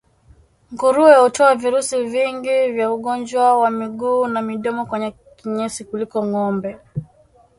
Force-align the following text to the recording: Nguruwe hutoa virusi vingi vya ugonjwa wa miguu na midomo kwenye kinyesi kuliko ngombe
Nguruwe 0.71 1.15
hutoa 1.23 1.55
virusi 1.55 2.03
vingi 2.03 2.71
vya 2.71 2.91
ugonjwa 2.91 3.57
wa 3.59 3.71
miguu 3.71 4.27
na 4.27 4.41
midomo 4.41 4.85
kwenye 4.85 5.13
kinyesi 5.35 5.83
kuliko 5.85 6.25
ngombe 6.25 6.77